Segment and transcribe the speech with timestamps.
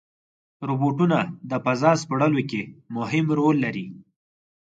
[0.67, 1.19] روبوټونه
[1.49, 2.61] د فضا سپړلو کې
[2.95, 3.85] مهم رول لري.